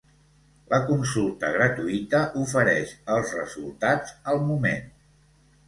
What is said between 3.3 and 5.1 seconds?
resultats al moment.